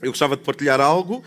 [0.00, 1.22] eu gostava de partilhar algo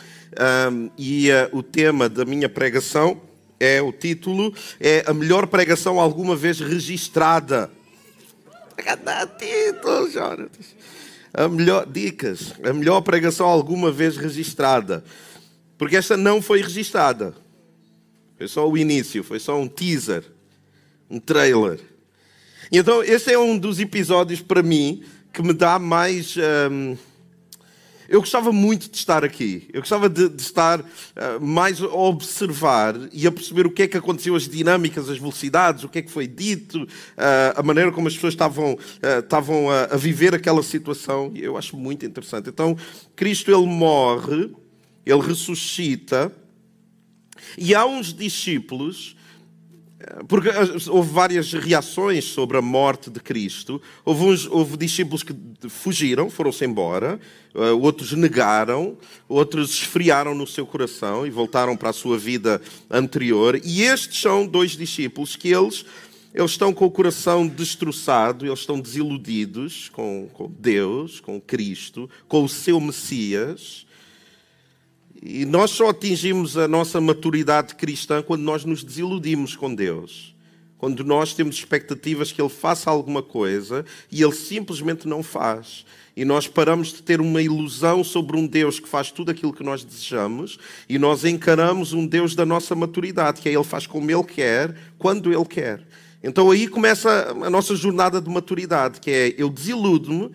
[0.72, 3.22] um, e uh, o tema da minha pregação
[3.60, 7.70] é o título é a melhor pregação alguma vez registrada.
[9.38, 10.76] Título, Jonatas.
[11.34, 15.04] A melhor dicas, a melhor pregação alguma vez registrada,
[15.78, 17.34] porque esta não foi registrada.
[18.38, 20.26] Foi só o início, foi só um teaser,
[21.10, 21.80] um trailer.
[22.72, 26.36] Então, este é um dos episódios para mim que me dá mais.
[26.70, 26.98] Um,
[28.12, 29.70] eu gostava muito de estar aqui.
[29.72, 30.86] Eu gostava de, de estar uh,
[31.40, 35.86] mais a observar e a perceber o que é que aconteceu, as dinâmicas, as velocidades,
[35.86, 36.88] o que é que foi dito, uh,
[37.56, 41.32] a maneira como as pessoas estavam, uh, estavam a, a, viver aquela situação.
[41.34, 42.50] Eu acho muito interessante.
[42.50, 42.76] Então,
[43.16, 44.52] Cristo, ele morre,
[45.06, 46.36] ele ressuscita,
[47.58, 49.16] e há uns discípulos
[50.28, 50.50] porque
[50.90, 53.82] houve várias reações sobre a morte de Cristo.
[54.04, 55.34] Houve, uns, houve discípulos que
[55.70, 57.20] fugiram, foram-se embora,
[57.56, 58.98] uh, outros negaram,
[59.28, 63.60] outros esfriaram no seu coração e voltaram para a sua vida anterior.
[63.64, 65.86] E estes são dois discípulos que eles,
[66.34, 72.44] eles estão com o coração destroçado, eles estão desiludidos com, com Deus, com Cristo, com
[72.44, 73.86] o seu Messias.
[75.22, 80.36] E nós só atingimos a nossa maturidade cristã quando nós nos desiludimos com Deus.
[80.80, 85.86] Quando nós temos expectativas que Ele faça alguma coisa e Ele simplesmente não faz.
[86.18, 89.64] E nós paramos de ter uma ilusão sobre um Deus que faz tudo aquilo que
[89.64, 90.58] nós desejamos
[90.90, 94.76] e nós encaramos um Deus da nossa maturidade, que é Ele faz como Ele quer,
[94.98, 95.84] quando Ele quer.
[96.24, 100.32] Então aí começa a nossa jornada de maturidade, que é eu desiludo-me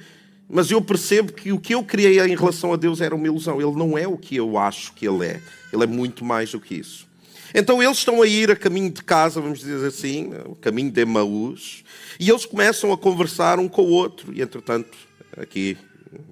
[0.49, 3.61] mas eu percebo que o que eu criei em relação a Deus era uma ilusão.
[3.61, 5.43] Ele não é o que eu acho que Ele é.
[5.73, 7.07] Ele é muito mais do que isso.
[7.55, 11.01] Então eles estão a ir a caminho de casa, vamos dizer assim, o caminho de
[11.01, 11.85] Emaús,
[12.19, 14.33] e eles começam a conversar um com o outro.
[14.33, 14.97] E entretanto,
[15.37, 15.77] aqui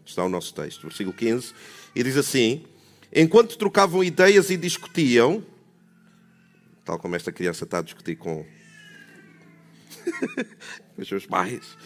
[0.05, 1.53] está o nosso texto, versículo 15,
[1.95, 2.65] e diz assim:
[3.13, 5.43] Enquanto trocavam ideias e discutiam,
[6.85, 8.45] tal como esta criança está a discutir com
[10.99, 11.77] os seus pais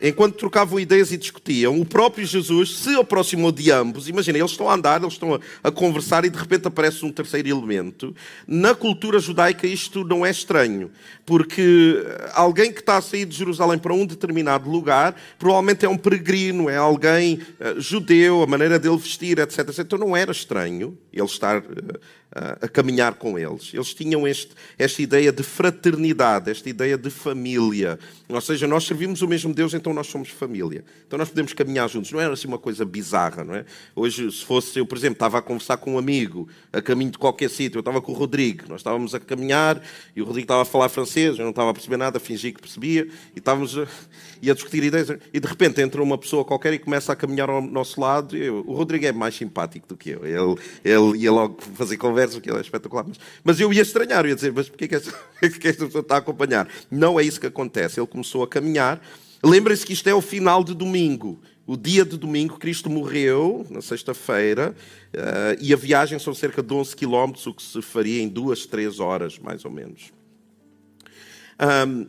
[0.00, 4.08] enquanto trocavam ideias e discutiam, o próprio Jesus se aproximou de ambos.
[4.08, 7.48] Imagina, eles estão a andar, eles estão a, conversar e de repente aparece um terceiro
[7.48, 8.14] elemento.
[8.46, 10.90] Na cultura judaica isto não é estranho,
[11.24, 15.96] porque alguém que está a sair de Jerusalém para um determinado lugar provavelmente é um
[15.96, 19.70] peregrino, é alguém uh, judeu, a maneira dele vestir, etc.
[19.78, 21.64] Então não era estranho ele estar uh,
[22.34, 23.70] a caminhar com eles.
[23.72, 27.98] Eles tinham este, esta ideia de fraternidade, esta ideia de família.
[28.28, 30.84] Ou seja, nós servimos o mesmo Deus, então nós somos família.
[31.06, 32.10] Então nós podemos caminhar juntos.
[32.10, 33.64] Não era assim uma coisa bizarra, não é?
[33.94, 37.18] Hoje, se fosse eu, por exemplo, estava a conversar com um amigo a caminho de
[37.18, 39.80] qualquer sítio, eu estava com o Rodrigo, nós estávamos a caminhar
[40.16, 42.60] e o Rodrigo estava a falar francês, eu não estava a perceber nada, fingi que
[42.60, 43.86] percebia e estávamos a,
[44.42, 45.08] e a discutir ideias.
[45.32, 48.36] E de repente entra uma pessoa qualquer e começa a caminhar ao nosso lado.
[48.36, 50.24] Eu, o Rodrigo é mais simpático do que eu.
[50.24, 53.04] Ele, ele ia logo fazer conversa é espetacular.
[53.06, 55.12] Mas, mas eu ia estranhar, eu ia dizer, mas porquê que esta,
[55.60, 56.68] que esta pessoa está a acompanhar?
[56.90, 58.00] Não é isso que acontece.
[58.00, 59.00] Ele começou a caminhar.
[59.42, 61.40] Lembrem-se que isto é o final de domingo.
[61.66, 64.74] O dia de domingo, Cristo morreu, na sexta-feira,
[65.14, 68.66] uh, e a viagem são cerca de 11 quilómetros, o que se faria em duas,
[68.66, 70.12] três horas, mais ou menos.
[71.88, 72.06] Um,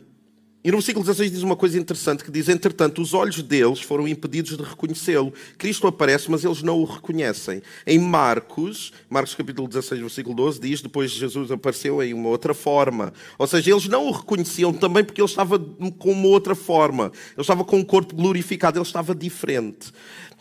[0.66, 4.08] e no versículo 16 diz uma coisa interessante que diz: Entretanto, os olhos deles foram
[4.08, 5.32] impedidos de reconhecê-lo.
[5.56, 7.62] Cristo aparece, mas eles não o reconhecem.
[7.86, 13.12] Em Marcos, Marcos capítulo 16, versículo 12, diz: Depois Jesus apareceu em uma outra forma.
[13.38, 17.12] Ou seja, eles não o reconheciam também porque ele estava com uma outra forma.
[17.34, 19.92] Ele estava com um corpo glorificado, ele estava diferente.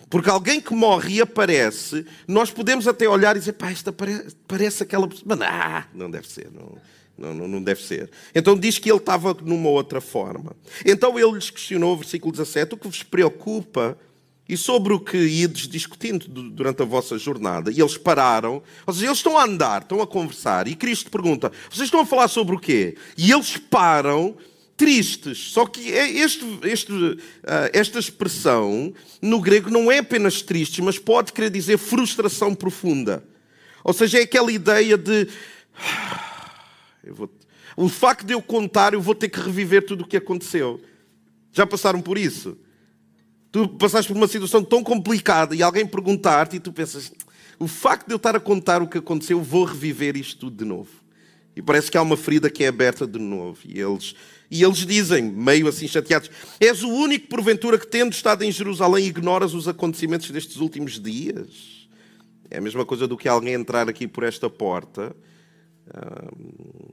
[0.10, 4.36] Porque alguém que morre e aparece, nós podemos até olhar e dizer: pá, esta parece,
[4.48, 5.26] parece aquela pessoa.
[5.28, 6.50] Mas não, não deve ser.
[6.52, 6.80] Não.
[7.18, 8.10] Não, não, deve ser.
[8.34, 10.56] Então diz que ele estava numa outra forma.
[10.86, 13.98] Então ele lhes questionou, versículo 17, o que vos preocupa
[14.48, 17.72] e sobre o que ides discutindo durante a vossa jornada.
[17.72, 21.52] E eles pararam, ou seja, eles estão a andar, estão a conversar, e Cristo pergunta:
[21.70, 22.96] vocês estão a falar sobre o quê?
[23.18, 24.36] E eles param,
[24.78, 25.52] tristes.
[25.52, 26.92] Só que é este, este,
[27.44, 33.24] ah, esta expressão no grego não é apenas tristes, mas pode querer dizer frustração profunda.
[33.84, 35.28] Ou seja, é aquela ideia de
[37.12, 37.30] Vou...
[37.76, 40.82] O facto de eu contar, eu vou ter que reviver tudo o que aconteceu.
[41.52, 42.58] Já passaram por isso?
[43.52, 47.12] Tu passaste por uma situação tão complicada e alguém perguntar-te e tu pensas,
[47.58, 50.66] o facto de eu estar a contar o que aconteceu, vou reviver isto tudo de
[50.66, 50.90] novo.
[51.56, 53.60] E parece que há uma ferida que é aberta de novo.
[53.64, 54.14] E eles,
[54.52, 56.30] e eles dizem, meio assim chateados:
[56.60, 61.88] És o único, porventura, que tendo estado em Jerusalém, ignoras os acontecimentos destes últimos dias?
[62.50, 65.16] É a mesma coisa do que alguém entrar aqui por esta porta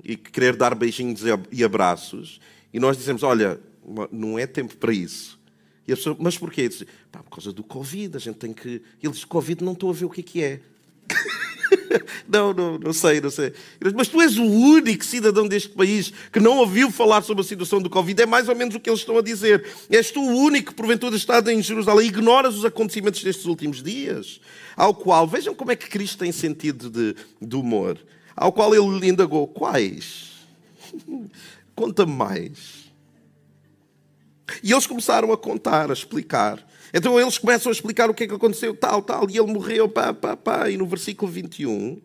[0.04, 2.40] e querer dar beijinhos e abraços,
[2.72, 3.60] e nós dizemos: Olha,
[4.10, 5.40] não é tempo para isso.
[5.86, 6.68] E a pessoa, mas porquê?
[6.68, 8.82] Diz, por causa do Covid, a gente tem que.
[9.02, 10.60] Ele diz: Covid, não estou a ver o que é é.
[12.28, 13.52] não, não, não sei, não sei.
[13.94, 17.80] Mas tu és o único cidadão deste país que não ouviu falar sobre a situação
[17.80, 18.22] do Covid.
[18.22, 19.66] É mais ou menos o que eles estão a dizer.
[19.90, 24.40] És tu o único que, porventura, está em Jerusalém ignoras os acontecimentos destes últimos dias.
[24.76, 27.98] Ao qual, vejam como é que Cristo tem sentido de, de humor.
[28.36, 30.30] Ao qual ele lhe indagou: quais?
[31.74, 32.82] Conta-me mais.
[34.62, 36.66] E eles começaram a contar, a explicar.
[36.92, 39.88] Então eles começam a explicar o que é que aconteceu, tal, tal, e ele morreu,
[39.88, 40.68] pá, pá, pá.
[40.68, 42.00] E no versículo 21,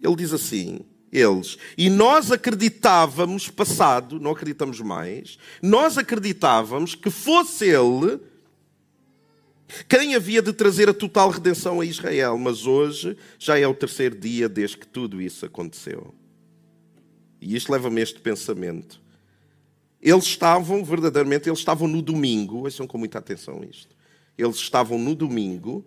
[0.00, 0.80] ele diz assim:
[1.12, 8.18] eles, e nós acreditávamos, passado, não acreditamos mais, nós acreditávamos que fosse ele
[9.88, 14.16] quem havia de trazer a total redenção a Israel, mas hoje já é o terceiro
[14.18, 16.14] dia desde que tudo isso aconteceu.
[17.40, 19.00] E isto leva-me a este pensamento.
[20.00, 23.94] Eles estavam, verdadeiramente, eles estavam no domingo, ouçam com muita atenção isto.
[24.36, 25.84] Eles estavam no domingo,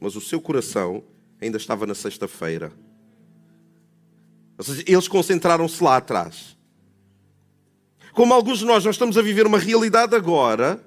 [0.00, 1.02] mas o seu coração
[1.40, 2.72] ainda estava na sexta-feira.
[4.58, 6.56] Ou seja, eles concentraram-se lá atrás.
[8.12, 10.84] Como alguns de nós, nós estamos a viver uma realidade agora,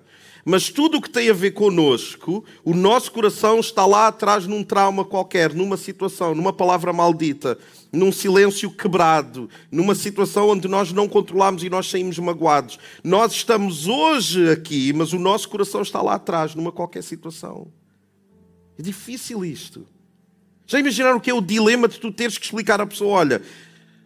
[0.49, 4.63] mas tudo o que tem a ver conosco, o nosso coração está lá atrás num
[4.63, 7.59] trauma qualquer, numa situação, numa palavra maldita,
[7.91, 12.79] num silêncio quebrado, numa situação onde nós não controlamos e nós saímos magoados.
[13.03, 17.67] Nós estamos hoje aqui, mas o nosso coração está lá atrás, numa qualquer situação.
[18.79, 19.85] É difícil isto.
[20.65, 23.41] Já imaginaram o que é o dilema de tu teres que explicar à pessoa: olha,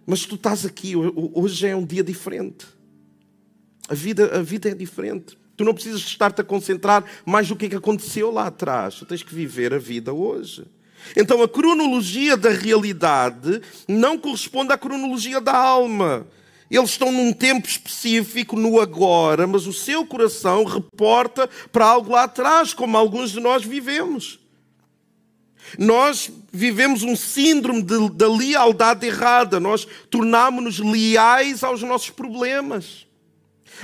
[0.07, 2.65] mas tu estás aqui, hoje é um dia diferente.
[3.87, 5.39] A vida, a vida é diferente.
[5.55, 8.95] Tu não precisas estar-te a concentrar mais no que é que aconteceu lá atrás.
[8.95, 10.65] Tu tens que viver a vida hoje.
[11.15, 16.27] Então a cronologia da realidade não corresponde à cronologia da alma.
[16.69, 22.23] Eles estão num tempo específico, no agora, mas o seu coração reporta para algo lá
[22.23, 24.39] atrás, como alguns de nós vivemos.
[25.77, 33.05] Nós vivemos um síndrome da lealdade errada, nós tornámos-nos leais aos nossos problemas.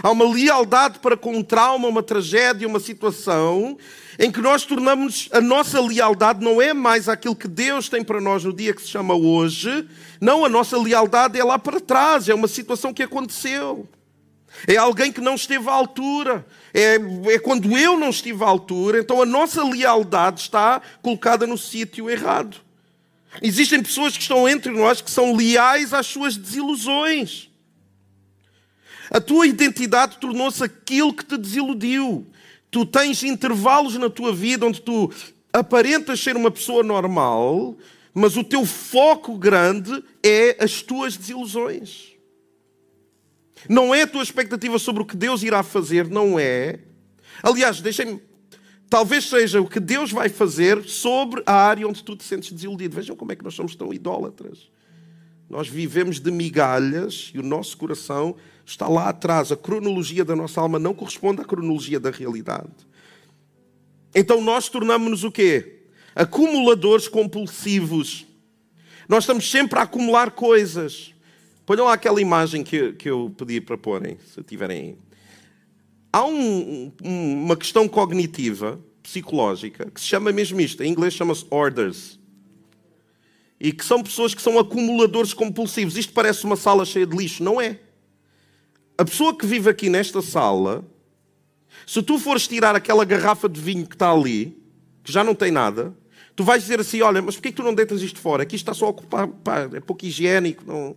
[0.02, 3.78] Há uma lealdade para com um trauma, uma tragédia, uma situação
[4.20, 8.20] em que nós tornamos a nossa lealdade não é mais aquilo que Deus tem para
[8.20, 9.88] nós no dia que se chama hoje,
[10.20, 13.88] não, a nossa lealdade é lá para trás, é uma situação que aconteceu.
[14.66, 16.46] É alguém que não esteve à altura.
[16.74, 16.96] É,
[17.34, 22.10] é quando eu não estive à altura, então a nossa lealdade está colocada no sítio
[22.10, 22.58] errado.
[23.42, 27.50] Existem pessoas que estão entre nós que são leais às suas desilusões.
[29.10, 32.28] A tua identidade tornou-se aquilo que te desiludiu.
[32.70, 35.12] Tu tens intervalos na tua vida onde tu
[35.54, 37.78] aparentas ser uma pessoa normal,
[38.14, 42.14] mas o teu foco grande é as tuas desilusões.
[43.70, 46.80] Não é a tua expectativa sobre o que Deus irá fazer, não é.
[47.42, 48.22] Aliás, deixem-me.
[48.90, 52.96] Talvez seja o que Deus vai fazer sobre a área onde tu te sentes desiludido.
[52.96, 54.70] Vejam como é que nós somos tão idólatras.
[55.50, 58.36] Nós vivemos de migalhas e o nosso coração
[58.72, 59.52] está lá atrás.
[59.52, 62.70] A cronologia da nossa alma não corresponde à cronologia da realidade.
[64.14, 65.84] Então nós tornamos-nos o quê?
[66.14, 68.26] Acumuladores compulsivos.
[69.08, 71.14] Nós estamos sempre a acumular coisas.
[71.66, 74.98] Ponham lá aquela imagem que, que eu pedi para porem, se tiverem.
[76.12, 80.84] Há um, uma questão cognitiva, psicológica, que se chama mesmo isto.
[80.84, 82.18] Em inglês chama-se orders
[83.60, 85.98] e que são pessoas que são acumuladores compulsivos.
[85.98, 87.80] Isto parece uma sala cheia de lixo, não é?
[88.98, 90.84] A pessoa que vive aqui nesta sala,
[91.86, 94.58] se tu fores tirar aquela garrafa de vinho que está ali,
[95.04, 95.96] que já não tem nada,
[96.36, 98.44] tu vais dizer assim: Olha, mas porquê que tu não deitas isto fora?
[98.44, 100.64] Aqui está só a ocupar, pá, é pouco higiênico.
[100.66, 100.96] Não...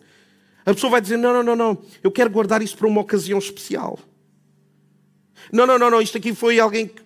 [0.65, 3.39] A pessoa vai dizer: Não, não, não, não, eu quero guardar isso para uma ocasião
[3.39, 3.99] especial.
[5.53, 7.03] Não, não, não, não, isto aqui foi alguém que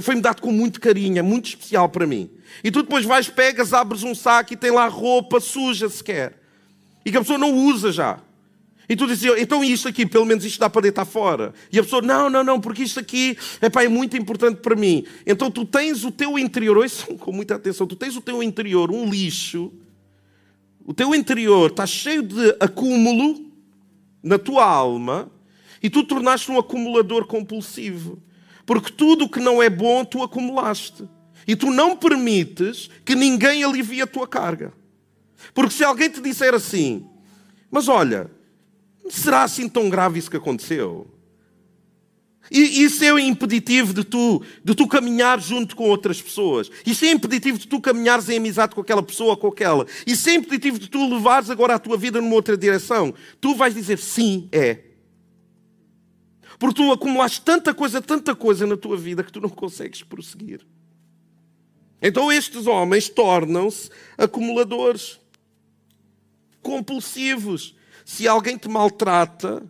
[0.00, 2.30] foi-me dado com muito carinho, é muito especial para mim.
[2.62, 6.38] E tu depois vais, pegas, abres um saco e tem lá roupa suja sequer.
[7.04, 8.20] E que a pessoa não usa já.
[8.88, 11.52] E tu dizes, então isto aqui, pelo menos isto dá para deitar fora.
[11.70, 15.04] E a pessoa, não, não, não, porque isto aqui epá, é muito importante para mim.
[15.26, 18.90] Então tu tens o teu interior, ouçam com muita atenção, tu tens o teu interior
[18.90, 19.70] um lixo.
[20.86, 23.52] O teu interior está cheio de acúmulo
[24.22, 25.30] na tua alma
[25.82, 28.22] e tu tornaste um acumulador compulsivo.
[28.64, 31.06] Porque tudo o que não é bom tu acumulaste.
[31.46, 34.72] E tu não permites que ninguém alivie a tua carga.
[35.52, 37.06] Porque se alguém te disser assim,
[37.70, 38.30] mas olha,
[39.14, 41.06] será assim tão grave isso que aconteceu?
[42.50, 46.70] E isso é impeditivo de tu, de tu caminhar junto com outras pessoas.
[46.86, 49.86] Isso é impeditivo de tu caminhares em amizade com aquela pessoa com aquela.
[50.06, 53.14] Isso é impeditivo de tu levares agora a tua vida numa outra direção.
[53.40, 54.78] Tu vais dizer sim, é.
[56.58, 60.66] Porque tu acumulaste tanta coisa, tanta coisa na tua vida que tu não consegues prosseguir.
[62.00, 65.20] Então estes homens tornam-se acumuladores,
[66.62, 67.76] compulsivos.
[68.08, 69.62] Se alguém te maltrata,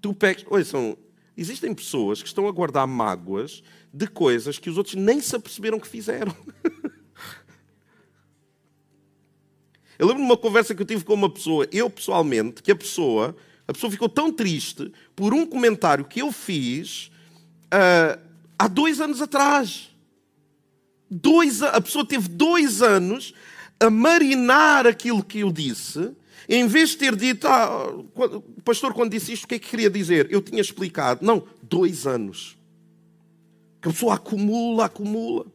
[0.00, 0.68] tu pegas.
[0.68, 0.96] São,
[1.36, 3.60] existem pessoas que estão a guardar mágoas
[3.92, 6.32] de coisas que os outros nem se aperceberam que fizeram.
[9.98, 12.76] Eu lembro de uma conversa que eu tive com uma pessoa, eu pessoalmente, que a
[12.76, 13.36] pessoa,
[13.68, 17.06] a pessoa ficou tão triste por um comentário que eu fiz
[17.66, 18.18] uh,
[18.58, 19.90] há dois anos atrás.
[21.08, 23.32] Dois, a pessoa teve dois anos
[23.78, 26.16] a marinar aquilo que eu disse,
[26.48, 29.68] em vez de ter dito, ah, o pastor, quando disse isto, o que é que
[29.68, 30.28] queria dizer?
[30.30, 31.24] Eu tinha explicado.
[31.24, 32.56] Não, dois anos.
[33.80, 35.46] Que a pessoa acumula, acumula.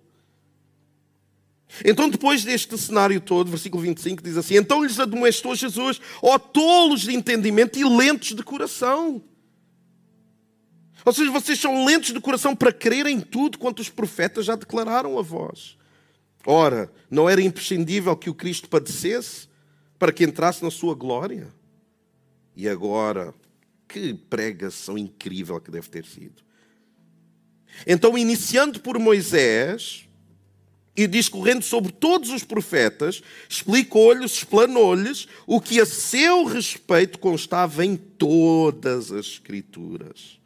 [1.84, 7.02] Então, depois deste cenário todo, versículo 25 diz assim: Então lhes admoestou Jesus, ó tolos
[7.02, 9.22] de entendimento e lentos de coração.
[11.06, 14.56] Ou seja, vocês são lentos de coração para crer em tudo quanto os profetas já
[14.56, 15.78] declararam a vós.
[16.46, 19.47] Ora, não era imprescindível que o Cristo padecesse
[19.98, 21.48] para que entrasse na sua glória?
[22.56, 23.34] E agora,
[23.88, 26.42] que pregação incrível que deve ter sido.
[27.86, 30.08] Então, iniciando por Moisés,
[30.98, 37.96] e discorrendo sobre todos os profetas, explicou-lhes, explanou-lhes o que a seu respeito constava em
[37.96, 40.37] todas as Escrituras.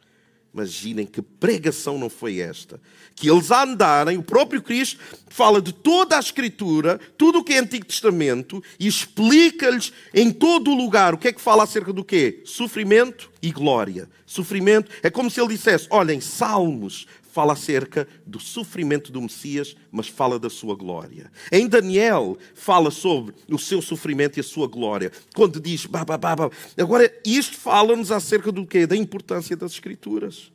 [0.54, 2.78] Imaginem que pregação não foi esta.
[3.14, 7.58] Que eles andarem, o próprio Cristo fala de toda a Escritura, tudo o que é
[7.58, 12.04] Antigo Testamento, e explica-lhes em todo o lugar o que é que fala acerca do
[12.04, 12.42] quê?
[12.44, 14.10] Sofrimento e glória.
[14.26, 20.06] Sofrimento é como se ele dissesse: olhem, Salmos, fala acerca do sofrimento do Messias, mas
[20.06, 21.32] fala da sua glória.
[21.50, 25.10] Em Daniel, fala sobre o seu sofrimento e a sua glória.
[25.34, 26.50] Quando diz, bah, bah, bah, bah.
[26.76, 28.86] agora isto fala-nos acerca do quê?
[28.86, 30.52] Da importância das Escrituras.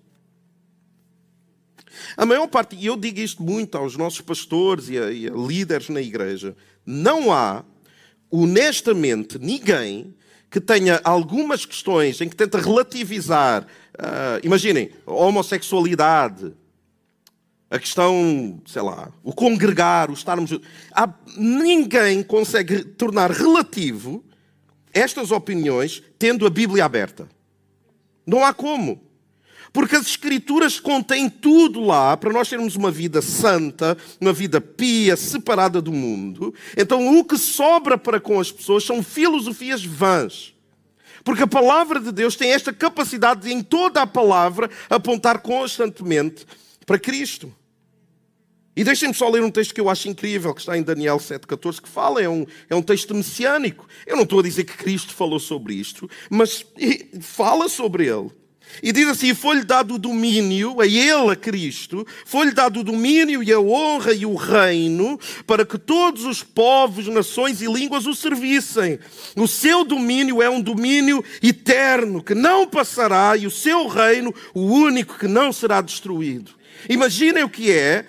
[2.16, 5.34] A maior parte, e eu digo isto muito aos nossos pastores e a, e a
[5.34, 6.56] líderes na igreja,
[6.86, 7.66] não há,
[8.30, 10.14] honestamente, ninguém
[10.50, 16.54] que tenha algumas questões em que tenta relativizar, uh, imaginem, homossexualidade,
[17.70, 20.58] a questão, sei lá, o congregar, o estarmos.
[20.92, 24.24] Há, ninguém consegue tornar relativo
[24.94, 27.28] estas opiniões tendo a Bíblia aberta.
[28.26, 29.02] Não há como.
[29.74, 35.18] Porque as Escrituras contêm tudo lá para nós termos uma vida santa, uma vida pia,
[35.18, 36.54] separada do mundo.
[36.76, 40.54] Então o que sobra para com as pessoas são filosofias vãs.
[41.24, 46.46] Porque a palavra de Deus tem esta capacidade de, em toda a palavra, apontar constantemente
[46.88, 47.54] para Cristo.
[48.76, 51.82] E deixem-me só ler um texto que eu acho incrível, que está em Daniel 7,14,
[51.82, 53.88] que fala, é um, é um texto messiânico.
[54.06, 56.66] Eu não estou a dizer que Cristo falou sobre isto, mas
[57.20, 58.32] fala sobre ele.
[58.84, 63.42] E diz assim: foi-lhe dado o domínio, a ele, a Cristo, foi-lhe dado o domínio
[63.42, 68.14] e a honra e o reino, para que todos os povos, nações e línguas o
[68.14, 69.00] servissem.
[69.36, 74.62] O seu domínio é um domínio eterno, que não passará, e o seu reino, o
[74.62, 76.57] único que não será destruído.
[76.90, 78.06] Imaginem o que é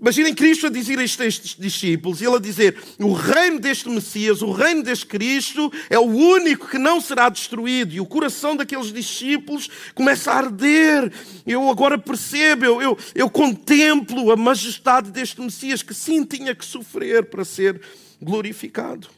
[0.00, 4.52] Imaginem Cristo a dizer a estes discípulos, ele a dizer: o reino deste Messias, o
[4.52, 7.92] reino deste Cristo, é o único que não será destruído.
[7.92, 11.12] E o coração daqueles discípulos começa a arder.
[11.44, 16.64] Eu agora percebo, eu, eu, eu contemplo a majestade deste Messias que sim tinha que
[16.64, 17.80] sofrer para ser
[18.22, 19.08] glorificado.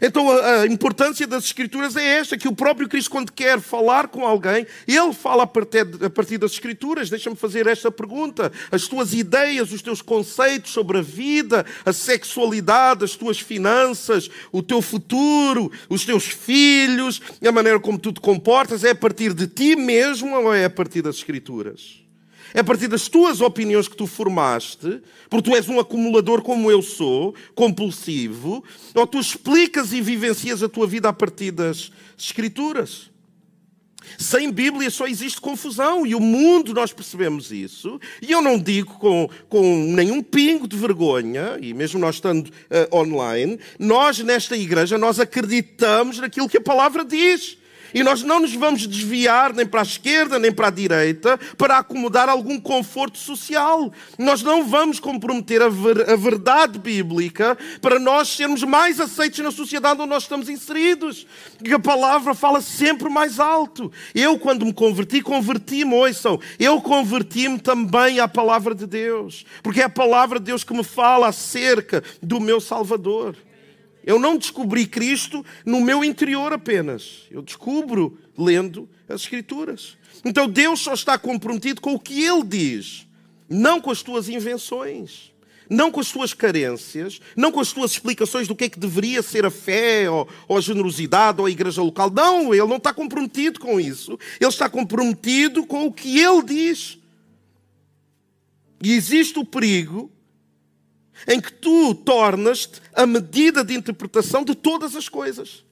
[0.00, 4.26] Então a, importância das Escrituras é esta: que o próprio Cristo, quando quer falar com
[4.26, 7.10] alguém, ele fala a partir, a partir das Escrituras.
[7.10, 13.04] Deixa-me fazer esta pergunta: as tuas ideias, os teus conceitos sobre a vida, a sexualidade,
[13.04, 18.84] as tuas finanças, o teu futuro, os teus filhos, a maneira como tu te comportas,
[18.84, 22.01] é a partir de ti mesmo ou é a partir das Escrituras?
[22.54, 26.70] É a partir das tuas opiniões que tu formaste, porque tu és um acumulador como
[26.70, 28.62] eu sou, compulsivo,
[28.94, 33.10] ou tu explicas e vivencias a tua vida a partir das Escrituras.
[34.18, 38.00] Sem Bíblia só existe confusão e o mundo nós percebemos isso.
[38.20, 42.96] E eu não digo com, com nenhum pingo de vergonha, e mesmo nós estando uh,
[42.96, 47.58] online, nós nesta igreja nós acreditamos naquilo que a palavra diz.
[47.94, 51.78] E nós não nos vamos desviar nem para a esquerda nem para a direita para
[51.78, 53.92] acomodar algum conforto social.
[54.18, 59.50] Nós não vamos comprometer a, ver, a verdade bíblica para nós sermos mais aceitos na
[59.50, 61.26] sociedade onde nós estamos inseridos.
[61.58, 63.92] Porque a palavra fala sempre mais alto.
[64.14, 69.44] Eu, quando me converti, converti-me, ouçam, eu converti-me também à palavra de Deus.
[69.62, 73.36] Porque é a palavra de Deus que me fala acerca do meu Salvador.
[74.04, 77.22] Eu não descobri Cristo no meu interior apenas.
[77.30, 79.96] Eu descubro lendo as Escrituras.
[80.24, 83.06] Então Deus só está comprometido com o que Ele diz,
[83.48, 85.32] não com as tuas invenções,
[85.68, 89.22] não com as tuas carências, não com as tuas explicações do que é que deveria
[89.22, 92.10] ser a fé, ou, ou a generosidade, ou a igreja local.
[92.10, 94.18] Não, Ele não está comprometido com isso.
[94.40, 96.98] Ele está comprometido com o que Ele diz.
[98.82, 100.10] E existe o perigo
[101.26, 105.64] em que tu tornas-te a medida de interpretação de todas as coisas.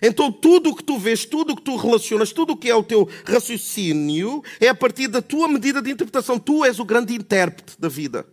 [0.00, 2.74] Então, tudo o que tu vês, tudo o que tu relacionas, tudo o que é
[2.74, 6.38] o teu raciocínio, é a partir da tua medida de interpretação.
[6.38, 8.26] Tu és o grande intérprete da vida.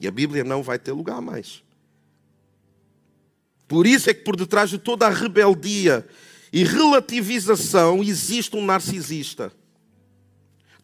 [0.00, 1.62] E a Bíblia não vai ter lugar mais.
[3.68, 6.06] Por isso é que por detrás de toda a rebeldia
[6.52, 9.52] e relativização existe um narcisista.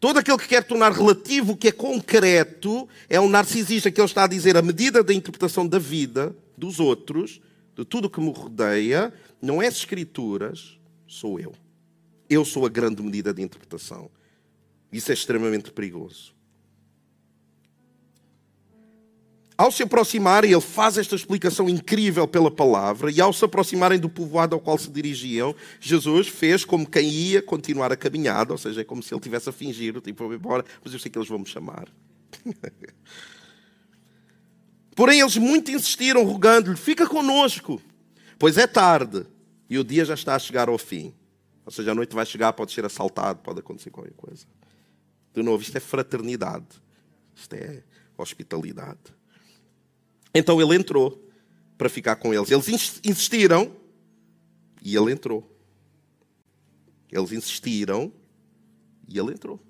[0.03, 4.05] Todo aquele que quer tornar relativo o que é concreto é um narcisista que ele
[4.05, 7.41] está a dizer a medida da interpretação da vida, dos outros,
[7.77, 11.53] de tudo o que me rodeia, não é as escrituras, sou eu.
[12.29, 14.11] Eu sou a grande medida de interpretação.
[14.91, 16.35] Isso é extremamente perigoso.
[19.63, 24.09] Ao se aproximarem, ele faz esta explicação incrível pela palavra, e ao se aproximarem do
[24.09, 28.81] povoado ao qual se dirigiam, Jesus fez como quem ia continuar a caminhada, ou seja,
[28.81, 31.29] é como se ele tivesse a fingir, tipo, vou embora, mas eu sei que eles
[31.29, 31.87] vão me chamar.
[34.97, 37.81] Porém, eles muito insistiram, rogando-lhe: fica conosco,
[38.41, 39.25] pois é tarde
[39.71, 41.15] e o dia já está a chegar ao fim.
[41.65, 44.45] Ou seja, a noite vai chegar, pode ser assaltado, pode acontecer qualquer coisa.
[45.33, 46.67] De novo, isto é fraternidade,
[47.37, 47.85] isto é
[48.19, 49.22] hospitalidade.
[50.35, 51.31] Então ele entrou
[51.77, 52.51] para ficar com eles.
[52.51, 53.73] Eles insistiram
[54.83, 55.49] e ele entrou.
[57.11, 58.13] Eles insistiram
[59.09, 59.61] e ele entrou.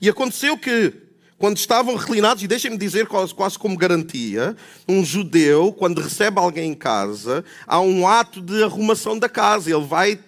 [0.00, 0.92] E aconteceu que
[1.38, 4.56] quando estavam reclinados, e deixem-me dizer quase, quase como garantia,
[4.88, 9.70] um judeu, quando recebe alguém em casa, há um ato de arrumação da casa.
[9.70, 10.18] Ele vai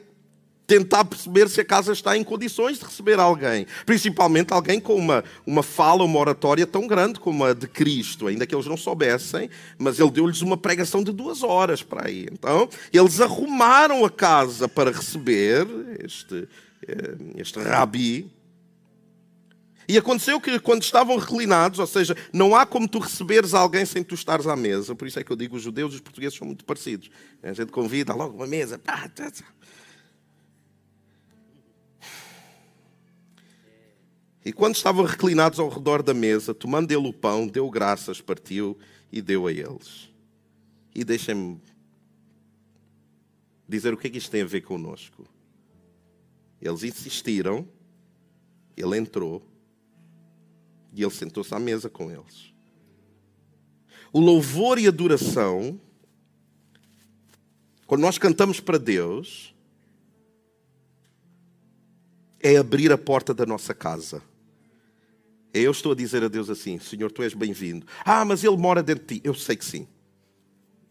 [0.68, 3.66] tentar perceber se a casa está em condições de receber alguém.
[3.86, 8.46] Principalmente alguém com uma, uma fala, uma oratória tão grande como a de Cristo, ainda
[8.46, 9.48] que eles não soubessem,
[9.78, 12.28] mas ele deu-lhes uma pregação de duas horas para aí.
[12.30, 15.66] Então, eles arrumaram a casa para receber
[16.04, 16.46] este,
[16.86, 18.30] eh, este rabi,
[19.88, 24.04] e aconteceu que quando estavam reclinados, ou seja, não há como tu receberes alguém sem
[24.04, 24.94] tu estares à mesa.
[24.94, 27.10] Por isso é que eu digo os judeus e os portugueses são muito parecidos.
[27.42, 28.78] A gente convida logo uma mesa.
[34.48, 38.78] E quando estavam reclinados ao redor da mesa, tomando ele o pão, deu graças, partiu
[39.12, 40.08] e deu a eles.
[40.94, 41.60] E deixem-me
[43.68, 45.26] dizer o que é que isto tem a ver connosco.
[46.62, 47.68] Eles insistiram,
[48.74, 49.46] ele entrou
[50.94, 52.50] e ele sentou-se à mesa com eles.
[54.10, 55.78] O louvor e adoração,
[57.86, 59.54] quando nós cantamos para Deus,
[62.40, 64.22] é abrir a porta da nossa casa.
[65.60, 67.86] Eu estou a dizer a Deus assim: Senhor, tu és bem-vindo.
[68.04, 69.20] Ah, mas ele mora dentro de ti.
[69.24, 69.86] Eu sei que sim.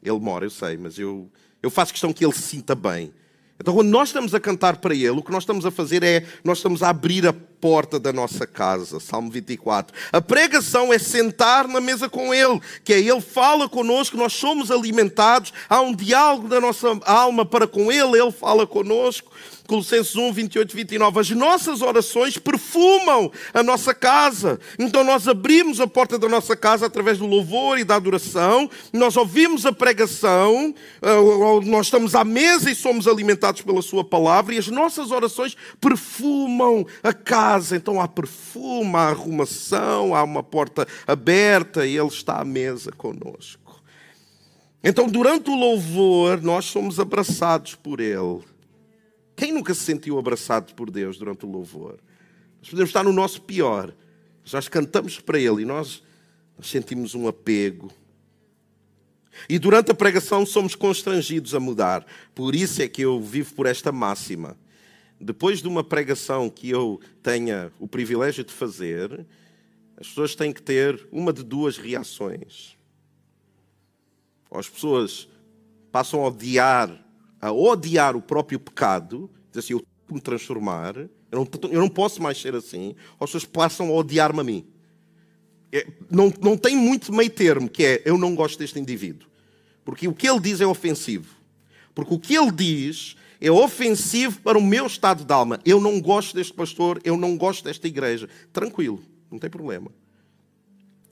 [0.02, 1.30] Ele mora, eu sei, mas eu,
[1.62, 3.12] eu faço questão que ele se sinta bem.
[3.60, 6.26] Então, quando nós estamos a cantar para Ele, o que nós estamos a fazer é,
[6.44, 9.00] nós estamos a abrir a porta da nossa casa.
[9.00, 9.96] Salmo 24.
[10.12, 14.72] A pregação é sentar na mesa com Ele, que é Ele fala conosco, nós somos
[14.72, 19.32] alimentados, há um diálogo da nossa alma para com Ele, Ele fala conosco.
[19.68, 21.20] Colossenses 1, 28 e 29.
[21.20, 24.60] As nossas orações perfumam a nossa casa.
[24.80, 28.70] Então nós abrimos a porta da nossa casa através do louvor e da adoração.
[28.94, 30.74] Nós ouvimos a pregação.
[31.02, 34.56] Eh, nós estamos à mesa e somos alimentados pela Sua palavra.
[34.56, 37.47] E as nossas orações perfumam a casa.
[37.72, 43.82] Então há perfume, há arrumação, há uma porta aberta e Ele está à mesa conosco.
[44.84, 48.42] Então, durante o louvor, nós somos abraçados por Ele.
[49.36, 51.98] Quem nunca se sentiu abraçado por Deus durante o louvor?
[52.60, 53.94] Nós podemos estar no nosso pior.
[54.52, 56.04] Nós cantamos para Ele e nós
[56.62, 57.92] sentimos um apego.
[59.50, 62.06] E durante a pregação somos constrangidos a mudar.
[62.34, 64.58] Por isso é que eu vivo por esta máxima.
[65.20, 69.26] Depois de uma pregação que eu tenha o privilégio de fazer,
[69.98, 72.78] as pessoas têm que ter uma de duas reações.
[74.50, 75.28] Ou as pessoas
[75.92, 77.08] passam a odiar
[77.42, 81.80] a odiar o próprio pecado, diz assim, eu tenho que me transformar, eu não, eu
[81.80, 84.66] não posso mais ser assim, ou as pessoas passam a odiar-me a mim.
[85.72, 89.28] É, não, não tem muito meio termo, que é, eu não gosto deste indivíduo.
[89.84, 91.36] Porque o que ele diz é ofensivo.
[91.94, 95.60] Porque o que ele diz é ofensivo para o meu estado de alma.
[95.66, 98.28] Eu não gosto deste pastor, eu não gosto desta igreja.
[98.52, 99.92] Tranquilo, não tem problema.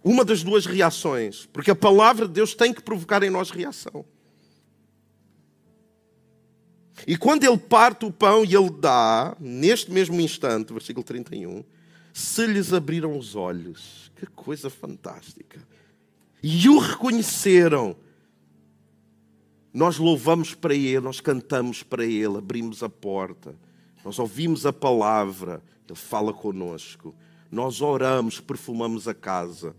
[0.03, 4.05] uma das duas reações, porque a palavra de Deus tem que provocar em nós reação.
[7.07, 11.63] E quando ele parte o pão e ele dá, neste mesmo instante, versículo 31,
[12.13, 14.11] se lhes abriram os olhos.
[14.15, 15.59] Que coisa fantástica.
[16.41, 17.97] E o reconheceram.
[19.75, 23.53] Nós louvamos para Ele, nós cantamos para Ele, abrimos a porta,
[24.05, 27.13] nós ouvimos a palavra, Ele fala conosco,
[27.51, 29.75] nós oramos, perfumamos a casa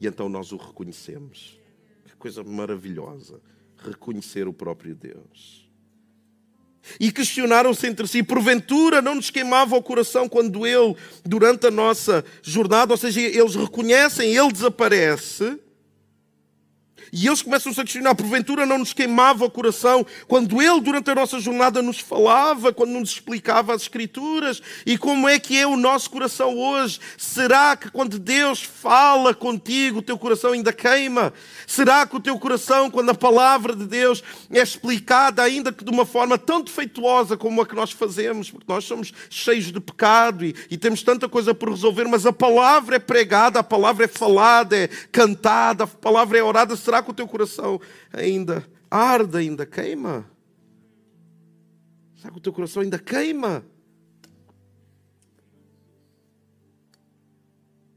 [0.00, 1.60] e então nós o reconhecemos.
[2.04, 3.40] Que coisa maravilhosa
[3.76, 5.70] reconhecer o próprio Deus.
[6.98, 12.24] E questionaram-se entre si, porventura não nos queimava o coração quando ele, durante a nossa
[12.42, 15.60] jornada, ou seja, eles reconhecem, ele desaparece,
[17.12, 21.14] e eles começam-se a questionar, porventura não nos queimava o coração quando Ele, durante a
[21.14, 24.60] nossa jornada, nos falava, quando nos explicava as Escrituras?
[24.84, 26.98] E como é que é o nosso coração hoje?
[27.16, 31.32] Será que quando Deus fala contigo, o teu coração ainda queima?
[31.66, 35.90] Será que o teu coração, quando a palavra de Deus é explicada, ainda que de
[35.90, 40.44] uma forma tão defeituosa como a que nós fazemos, porque nós somos cheios de pecado
[40.44, 44.08] e, e temos tanta coisa por resolver, mas a palavra é pregada, a palavra é
[44.08, 47.80] falada, é cantada, a palavra é orada, será que o teu coração
[48.12, 50.30] ainda arde, ainda queima?
[52.14, 53.66] Será que o teu coração ainda queima?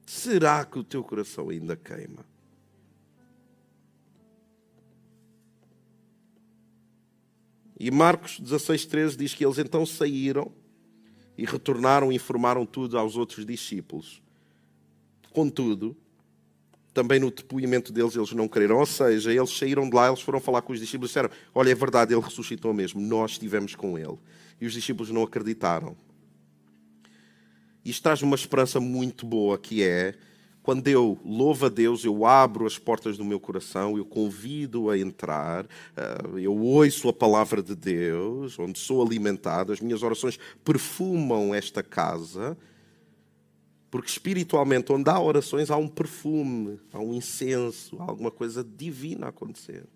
[0.07, 2.25] Será que o teu coração ainda queima?
[7.79, 10.51] E Marcos 16,13 diz que eles então saíram
[11.37, 14.19] e retornaram e informaram tudo aos outros discípulos.
[15.31, 15.95] Contudo,
[16.93, 18.77] também no depoimento deles eles não creram.
[18.77, 21.71] Ou seja, eles saíram de lá, eles foram falar com os discípulos e disseram: Olha,
[21.71, 24.17] é verdade, ele ressuscitou mesmo, nós estivemos com ele.
[24.59, 25.95] E os discípulos não acreditaram.
[27.83, 30.13] Isto traz uma esperança muito boa que é
[30.61, 34.97] quando eu louvo a Deus, eu abro as portas do meu coração, eu convido a
[34.97, 35.65] entrar,
[35.97, 41.81] eh, eu ouço a palavra de Deus, onde sou alimentado, as minhas orações perfumam esta
[41.81, 42.55] casa
[43.91, 49.25] porque espiritualmente, onde há orações, há um perfume, há um incenso, há alguma coisa divina
[49.25, 49.87] a acontecer.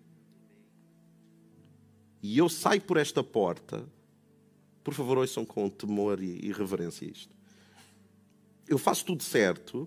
[2.20, 3.86] E eu saio por esta porta,
[4.82, 7.36] por favor, ouçam com temor e reverência isto.
[8.66, 9.86] Eu faço tudo certo,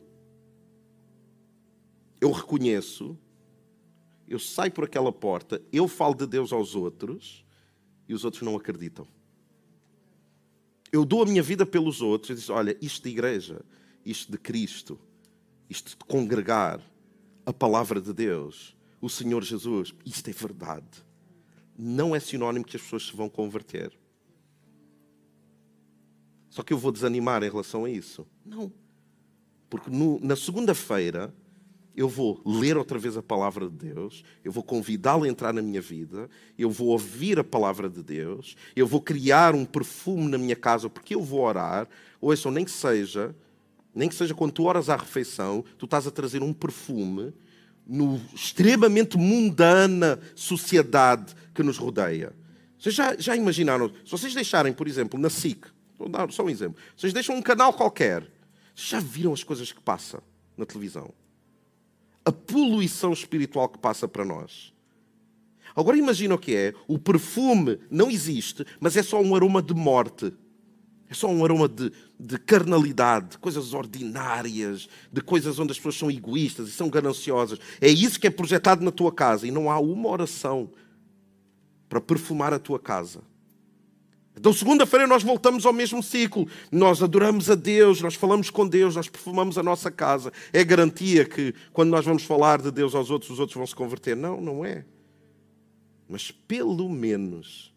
[2.21, 3.17] eu reconheço,
[4.27, 7.45] eu saio por aquela porta, eu falo de Deus aos outros
[8.07, 9.07] e os outros não acreditam.
[10.91, 13.65] Eu dou a minha vida pelos outros e digo: olha, isto de igreja
[14.09, 14.99] isto de Cristo,
[15.69, 16.81] isto de congregar
[17.45, 21.05] a palavra de Deus, o Senhor Jesus, isto é verdade.
[21.77, 23.91] Não é sinónimo que as pessoas se vão converter.
[26.49, 28.25] Só que eu vou desanimar em relação a isso.
[28.43, 28.71] Não.
[29.69, 31.33] Porque no, na segunda-feira
[31.95, 35.61] eu vou ler outra vez a palavra de Deus, eu vou convidá-lo a entrar na
[35.61, 40.37] minha vida, eu vou ouvir a palavra de Deus, eu vou criar um perfume na
[40.37, 41.87] minha casa porque eu vou orar.
[42.21, 43.35] Ouçam, nem que seja
[43.93, 47.33] nem que seja quando tu oras à refeição, tu estás a trazer um perfume
[47.85, 52.35] no extremamente mundana sociedade que nos rodeia.
[52.77, 53.91] Vocês já, já imaginaram?
[54.05, 55.65] Se vocês deixarem, por exemplo, na SIC,
[55.97, 58.29] vou dar só um exemplo, vocês deixam um canal qualquer,
[58.75, 60.21] já viram as coisas que passa
[60.55, 61.11] na televisão?
[62.23, 64.73] A poluição espiritual que passa para nós.
[65.75, 69.73] Agora imagina o que é: o perfume não existe, mas é só um aroma de
[69.73, 70.33] morte.
[71.09, 75.95] É só um aroma de, de carnalidade, de coisas ordinárias, de coisas onde as pessoas
[75.95, 77.59] são egoístas e são gananciosas.
[77.79, 80.69] É isso que é projetado na tua casa e não há uma oração
[81.87, 83.21] para perfumar a tua casa.
[84.35, 86.47] Então, segunda-feira, nós voltamos ao mesmo ciclo.
[86.71, 90.31] Nós adoramos a Deus, nós falamos com Deus, nós perfumamos a nossa casa.
[90.53, 93.73] É garantia que, quando nós vamos falar de Deus aos outros, os outros vão se
[93.73, 94.15] converter?
[94.15, 94.85] Não, não é.
[96.07, 97.73] Mas, pelo menos,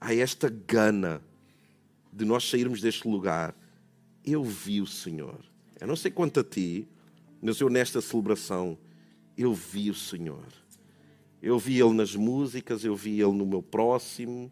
[0.00, 1.20] há esta gana
[2.14, 3.56] de nós sairmos deste lugar,
[4.24, 5.40] eu vi o Senhor.
[5.80, 6.88] Eu não sei quanto a ti,
[7.42, 8.78] mas eu nesta celebração,
[9.36, 10.46] eu vi o Senhor.
[11.42, 14.50] Eu vi Ele nas músicas, eu vi Ele no meu próximo,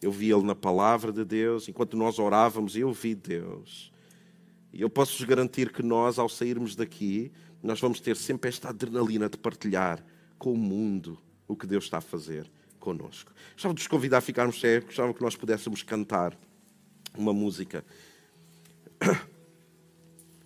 [0.00, 1.68] eu vi Ele na palavra de Deus.
[1.68, 3.92] Enquanto nós orávamos, eu vi Deus.
[4.72, 9.28] E eu posso-vos garantir que nós, ao sairmos daqui, nós vamos ter sempre esta adrenalina
[9.28, 10.02] de partilhar
[10.38, 11.18] com o mundo
[11.48, 13.32] o que Deus está a fazer conosco.
[13.52, 16.38] Gostava de vos convidar a ficarmos sérios, gostava que nós pudéssemos cantar
[17.16, 17.84] uma música.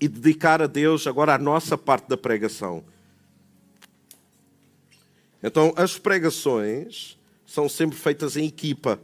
[0.00, 2.84] E dedicar a Deus agora a nossa parte da pregação.
[5.42, 8.98] Então, as pregações são sempre feitas em equipa.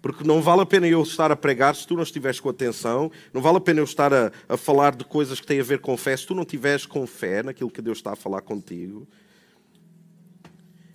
[0.00, 3.10] Porque não vale a pena eu estar a pregar se tu não estiveres com atenção,
[3.32, 5.80] não vale a pena eu estar a, a falar de coisas que têm a ver
[5.80, 9.06] com fé se tu não estiveres com fé naquilo que Deus está a falar contigo.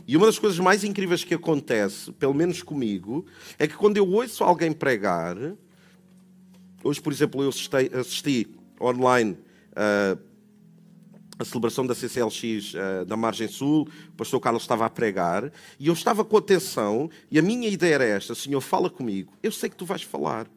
[0.07, 3.25] E uma das coisas mais incríveis que acontece, pelo menos comigo,
[3.57, 5.37] é que quando eu ouço alguém pregar,
[6.83, 8.47] hoje, por exemplo, eu assisti, assisti
[8.81, 9.37] online
[9.71, 10.19] uh,
[11.39, 15.87] a celebração da CCLX uh, da Margem Sul, o pastor Carlos estava a pregar, e
[15.87, 19.69] eu estava com atenção, e a minha ideia era esta: Senhor, fala comigo, eu sei
[19.69, 20.47] que tu vais falar.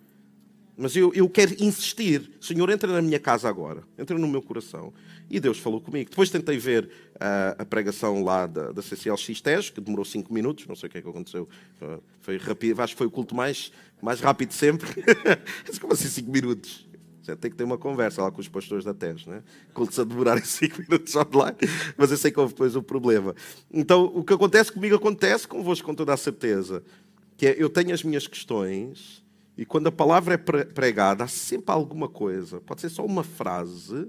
[0.76, 2.32] Mas eu, eu quero insistir.
[2.38, 3.82] Senhor, entra na minha casa agora.
[3.96, 4.92] Entra no meu coração.
[5.29, 6.09] E Deus falou comigo.
[6.09, 6.85] Depois tentei ver
[7.15, 10.67] uh, a pregação lá da, da CCLX TES, que demorou 5 minutos.
[10.67, 11.49] Não sei o que é que aconteceu.
[11.83, 12.81] Uh, foi rápido.
[12.81, 14.89] Acho que foi o culto mais, mais rápido sempre.
[15.81, 16.87] Como assim 5 minutos?
[17.23, 19.43] Você tem que ter uma conversa lá com os pastores da TES, né?
[19.75, 21.59] Cultos a demorarem 5 minutos online.
[21.97, 23.35] Mas eu sei que houve depois o problema.
[23.73, 26.85] Então, o que acontece comigo acontece convosco com toda a certeza.
[27.37, 29.25] Que é, eu tenho as minhas questões
[29.59, 32.61] e quando a palavra é pregada, há sempre alguma coisa.
[32.61, 34.09] Pode ser só uma frase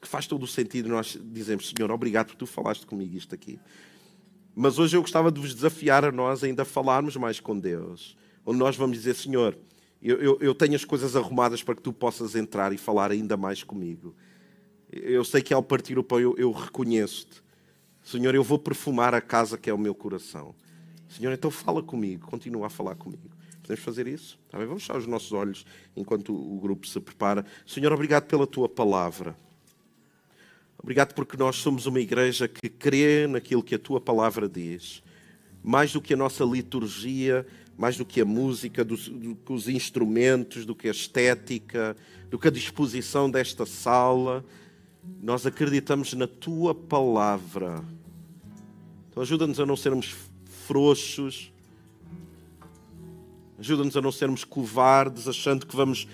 [0.00, 0.88] que faz todo o sentido.
[0.88, 3.58] Nós dizemos, Senhor, obrigado por tu falaste comigo isto aqui.
[4.54, 8.16] Mas hoje eu gostava de vos desafiar a nós ainda falarmos mais com Deus.
[8.44, 9.58] Onde nós vamos dizer, Senhor,
[10.00, 13.36] eu, eu, eu tenho as coisas arrumadas para que tu possas entrar e falar ainda
[13.36, 14.14] mais comigo.
[14.90, 17.42] Eu sei que ao partir o pão eu, eu reconheço-te.
[18.02, 20.54] Senhor, eu vou perfumar a casa que é o meu coração.
[21.08, 23.30] Senhor, então fala comigo, continua a falar comigo.
[23.62, 24.38] Podemos fazer isso?
[24.48, 24.58] Tá?
[24.58, 27.44] Vamos fechar os nossos olhos enquanto o grupo se prepara.
[27.66, 29.36] Senhor, obrigado pela tua palavra.
[30.86, 35.02] Obrigado porque nós somos uma igreja que crê naquilo que a tua palavra diz.
[35.60, 37.44] Mais do que a nossa liturgia,
[37.76, 41.96] mais do que a música, do, do que os instrumentos, do que a estética,
[42.30, 44.44] do que a disposição desta sala.
[45.20, 47.82] Nós acreditamos na tua palavra.
[49.10, 50.14] Então ajuda-nos a não sermos
[50.68, 51.52] frouxos,
[53.58, 56.06] Ajuda-nos a não sermos covardes, achando que vamos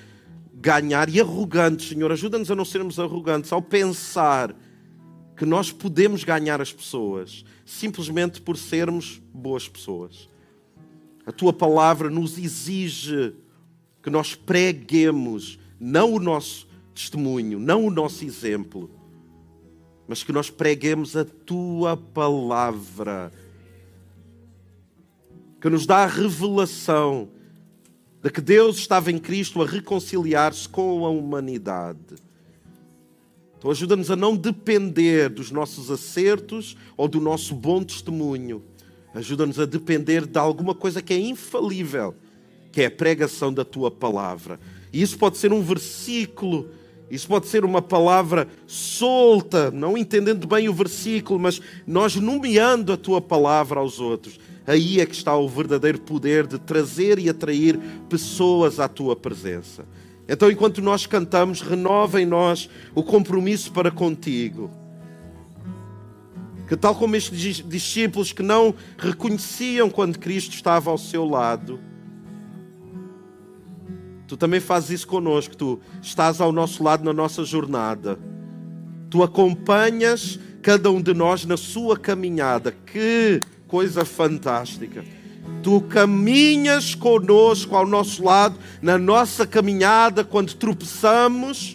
[0.63, 2.13] ganhar e arrogantes, Senhor.
[2.13, 4.55] Ajuda-nos a não sermos arrogantes ao pensar
[5.37, 10.29] que nós podemos ganhar as pessoas simplesmente por sermos boas pessoas.
[11.27, 13.35] A tua palavra nos exige
[14.01, 18.89] que nós preguemos não o nosso testemunho, não o nosso exemplo,
[20.07, 23.33] mas que nós preguemos a tua palavra
[25.61, 27.29] que nos dá a revelação
[28.23, 31.99] de que Deus estava em Cristo a reconciliar-se com a humanidade.
[33.59, 38.63] Então ajuda-nos a não depender dos nossos acertos ou do nosso bom testemunho.
[39.15, 42.15] Ajuda-nos a depender de alguma coisa que é infalível,
[42.71, 44.59] que é a pregação da tua palavra.
[44.93, 46.71] E isso pode ser um versículo,
[47.11, 52.97] isso pode ser uma palavra solta, não entendendo bem o versículo, mas nós nomeando a
[52.97, 57.79] tua palavra aos outros aí é que está o verdadeiro poder de trazer e atrair
[58.09, 59.85] pessoas à tua presença.
[60.29, 64.71] Então, enquanto nós cantamos, renova em nós o compromisso para contigo.
[66.69, 71.79] Que, tal como estes discípulos que não reconheciam quando Cristo estava ao seu lado,
[74.27, 75.55] tu também fazes isso conosco.
[75.57, 78.19] Tu estás ao nosso lado na nossa jornada.
[79.11, 82.73] Tu acompanhas cada um de nós na sua caminhada.
[82.73, 83.39] Que
[83.73, 85.03] coisa fantástica.
[85.63, 91.75] Tu caminhas conosco ao nosso lado na nossa caminhada quando tropeçamos,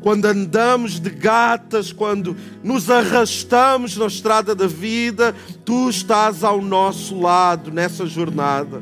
[0.00, 7.20] quando andamos de gatas, quando nos arrastamos na estrada da vida, tu estás ao nosso
[7.20, 8.80] lado nessa jornada.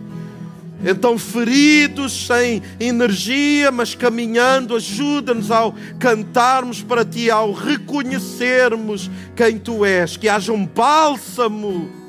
[0.85, 9.87] Então, feridos, sem energia, mas caminhando, ajuda-nos ao cantarmos para ti, ao reconhecermos quem tu
[9.87, 12.05] és, que haja um bálsamo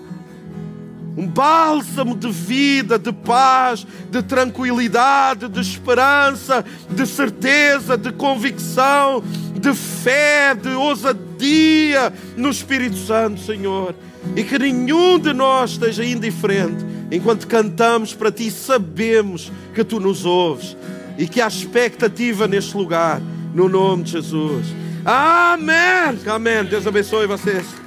[1.17, 9.23] um bálsamo de vida, de paz, de tranquilidade, de esperança, de certeza, de convicção,
[9.59, 13.95] de fé, de ousadia no Espírito Santo, Senhor.
[14.35, 20.23] E que nenhum de nós esteja indiferente enquanto cantamos para Ti, sabemos que Tu nos
[20.23, 20.77] ouves
[21.17, 23.19] e que há expectativa neste lugar,
[23.55, 24.67] no nome de Jesus.
[25.03, 26.19] Amém.
[26.27, 26.63] Amém.
[26.65, 27.86] Deus abençoe vocês.